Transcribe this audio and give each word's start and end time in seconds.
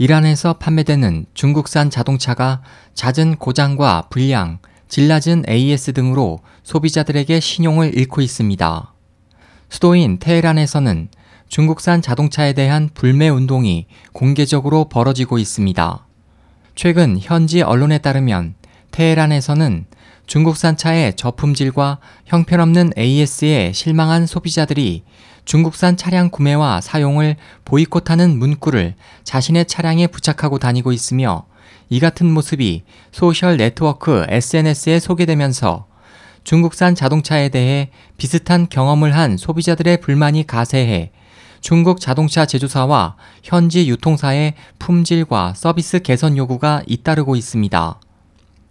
이란에서 0.00 0.54
판매되는 0.54 1.26
중국산 1.34 1.90
자동차가 1.90 2.62
잦은 2.94 3.36
고장과 3.36 4.06
불량, 4.08 4.58
질 4.88 5.08
낮은 5.08 5.44
AS 5.46 5.92
등으로 5.92 6.38
소비자들에게 6.62 7.38
신용을 7.38 7.94
잃고 7.94 8.22
있습니다. 8.22 8.94
수도인 9.68 10.18
테헤란에서는 10.18 11.08
중국산 11.48 12.00
자동차에 12.00 12.54
대한 12.54 12.88
불매 12.94 13.28
운동이 13.28 13.88
공개적으로 14.14 14.88
벌어지고 14.88 15.36
있습니다. 15.36 16.06
최근 16.74 17.18
현지 17.20 17.60
언론에 17.60 17.98
따르면 17.98 18.54
테헤란에서는 18.90 19.86
중국산 20.26 20.76
차의 20.76 21.16
저품질과 21.16 21.98
형편없는 22.26 22.92
AS에 22.96 23.72
실망한 23.74 24.26
소비자들이 24.26 25.02
중국산 25.44 25.96
차량 25.96 26.30
구매와 26.30 26.80
사용을 26.80 27.36
보이콧하는 27.64 28.38
문구를 28.38 28.94
자신의 29.24 29.64
차량에 29.64 30.06
부착하고 30.06 30.58
다니고 30.58 30.92
있으며 30.92 31.46
이 31.88 31.98
같은 31.98 32.30
모습이 32.30 32.84
소셜 33.10 33.56
네트워크 33.56 34.24
SNS에 34.28 35.00
소개되면서 35.00 35.86
중국산 36.44 36.94
자동차에 36.94 37.48
대해 37.48 37.90
비슷한 38.16 38.68
경험을 38.68 39.16
한 39.16 39.36
소비자들의 39.36 40.00
불만이 40.00 40.46
가세해 40.46 41.10
중국 41.60 42.00
자동차 42.00 42.46
제조사와 42.46 43.16
현지 43.42 43.88
유통사의 43.88 44.54
품질과 44.78 45.54
서비스 45.56 46.00
개선 46.00 46.36
요구가 46.36 46.82
잇따르고 46.86 47.36
있습니다. 47.36 48.00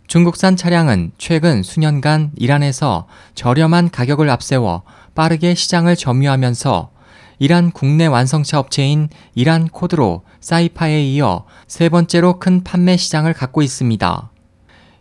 중국산 0.10 0.56
차량은 0.56 1.12
최근 1.20 1.62
수년간 1.62 2.32
이란에서 2.36 3.06
저렴한 3.36 3.92
가격을 3.92 4.28
앞세워 4.28 4.82
빠르게 5.14 5.54
시장을 5.54 5.96
점유하면서 5.96 6.90
이란 7.38 7.70
국내 7.70 8.08
완성차 8.08 8.58
업체인 8.58 9.10
이란 9.36 9.68
코드로 9.68 10.24
사이파에 10.42 11.04
이어 11.04 11.46
세 11.68 11.90
번째로 11.90 12.40
큰 12.40 12.64
판매 12.64 12.98
시장을 12.98 13.34
갖고 13.34 13.62
있습니다. 13.62 14.32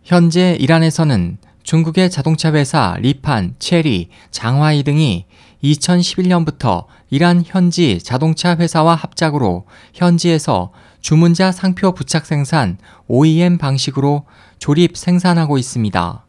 현재 0.05 0.58
이란에서는 0.60 1.38
중국의 1.69 2.11
자동차 2.11 2.50
회사 2.55 2.97
리판, 2.98 3.55
체리, 3.58 4.08
장화이 4.30 4.84
등이 4.84 5.27
2011년부터 5.62 6.86
이란 7.10 7.42
현지 7.44 7.98
자동차 8.02 8.56
회사와 8.56 8.94
합작으로 8.94 9.66
현지에서 9.92 10.72
주문자 11.02 11.52
상표 11.52 11.92
부착 11.92 12.25
생산 12.25 12.78
OEM 13.06 13.58
방식으로 13.58 14.25
조립 14.58 14.97
생산하고 14.97 15.58
있습니다. 15.58 16.25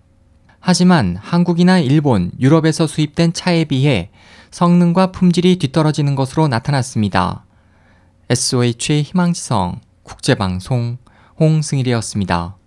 하지만 0.59 1.15
한국이나 1.15 1.79
일본, 1.79 2.31
유럽에서 2.37 2.85
수입된 2.85 3.31
차에 3.31 3.63
비해 3.63 4.09
성능과 4.51 5.13
품질이 5.13 5.55
뒤떨어지는 5.55 6.15
것으로 6.15 6.49
나타났습니다. 6.49 7.45
SOH 8.29 9.03
희망지성 9.03 9.79
국제방송 10.03 10.97
홍승일이었습니다. 11.39 12.58